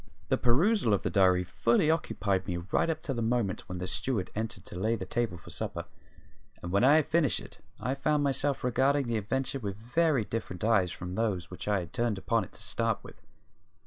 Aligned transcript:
The 0.29 0.37
perusal 0.39 0.95
of 0.95 1.03
the 1.03 1.11
diary 1.11 1.43
fully 1.43 1.91
occupied 1.91 2.47
me 2.47 2.57
right 2.57 2.89
up 2.89 3.03
to 3.03 3.13
the 3.13 3.21
moment 3.21 3.69
when 3.69 3.77
the 3.77 3.85
steward 3.85 4.31
entered 4.33 4.65
to 4.65 4.75
lay 4.79 4.95
the 4.95 5.05
table 5.05 5.37
for 5.37 5.51
supper; 5.51 5.85
and 6.63 6.71
when 6.71 6.83
I 6.83 6.95
had 6.95 7.05
finished 7.05 7.39
it 7.39 7.59
I 7.79 7.93
found 7.93 8.23
myself 8.23 8.63
regarding 8.63 9.05
the 9.05 9.17
adventure 9.17 9.59
with 9.59 9.75
very 9.77 10.25
different 10.25 10.63
eyes 10.63 10.91
from 10.91 11.13
those 11.13 11.51
which 11.51 11.67
I 11.67 11.81
had 11.81 11.93
turned 11.93 12.17
upon 12.17 12.43
it 12.43 12.53
to 12.53 12.63
start 12.63 13.03
with. 13.03 13.21